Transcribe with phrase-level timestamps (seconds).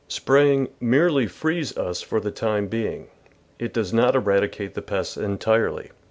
[0.07, 3.09] Spraying merely frees us for the time being;
[3.59, 5.91] it does not eradicate the pests entirely.